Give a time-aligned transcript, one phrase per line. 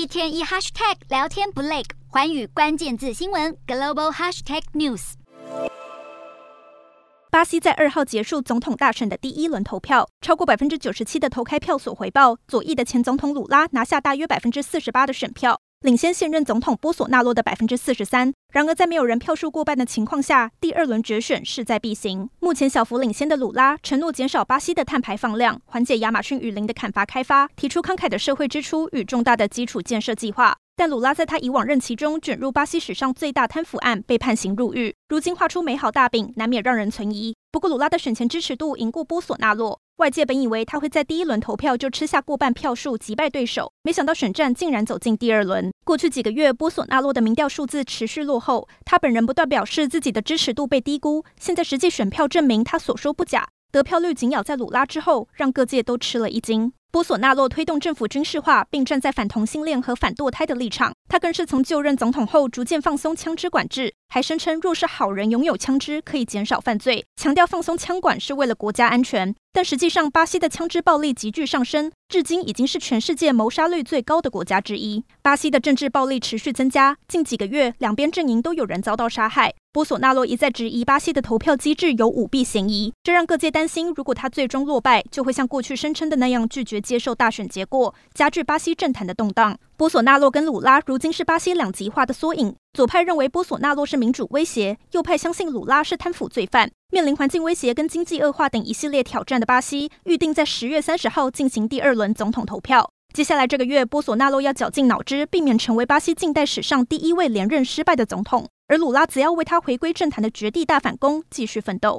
[0.00, 5.12] 一天一 hashtag 聊天不累，环宇关键字新闻 global hashtag news。
[7.30, 15.60] 巴西在二号结束总统大选的第一轮投票，超过百分之九十七的投开票所回报，左翼的前总统鲁拉拿下大约百分之四十八的选票。
[15.82, 18.34] 领先现任总统波索纳洛的百分之四十三。
[18.52, 22.28] 然而，在没有人票数过半的情况下，第二轮决选势在必行。
[22.38, 30.54] 目前小幅领先的鲁拉承诺减少巴西的碳排放量，缓解亚马逊雨林的砍伐开发，提出慷慨的社会支出与重大的基础建设计划。
[30.76, 34.94] 但鲁拉在他以往任期中卷入巴西史上最大贪腐案，被判刑入狱。
[35.08, 37.34] 如今画出美好大饼，难免让人存疑。
[37.52, 39.80] 不过，鲁拉的选前支持度赢过波索纳洛。
[39.96, 45.68] 外界本以为他会在第一轮投票就吃下过半票数击败对手，没想到选战竟然走进第二轮。
[45.84, 51.24] 过去几个月，波索纳洛的民调数字持续落后，他本人不断表示自己的支持度被低估。
[51.40, 56.72] 现在实际选票证明他所说不假，得票率紧咬在鲁拉之后，让各界都吃了一惊。
[56.92, 60.92] 波索纳洛推动政府军事化，并站在反同性恋和反堕胎的立场。
[61.10, 69.34] 他更是从就任总统后逐渐放松枪支管制，还声称若是好人拥有枪支可以减少犯罪，强调放松枪管是为了国家安全。
[69.52, 75.02] 但实际上，巴西的枪支暴力急剧上升，至今已经是全世界谋杀率最高的国家之一。
[75.20, 79.52] 巴西的政治暴力持续增加，近几个月两边阵营都有人遭到杀害。
[79.72, 89.58] 波索纳洛一再质疑巴西的投票机制有舞弊嫌疑，这让各界担心，如果他最终落败，就会像过去声称的那样拒绝接受大选结果，加剧巴西政坛的动荡。
[89.80, 96.70] 波索纳洛跟鲁拉如今是巴西两极化的缩影，左派认为波索纳洛是民主威胁，右派相信鲁拉是贪腐罪犯。
[96.92, 102.90] 面临环境威胁跟经济恶化等一系列挑战的巴西，预定在十月三十号进行第二轮总统投票。
[103.14, 111.98] 接下来这个月，波索纳洛要绞尽脑汁，避免成为巴西近代史上第一位连任失败的总统，而鲁拉则要为他回归政坛的绝地大反攻继续奋斗。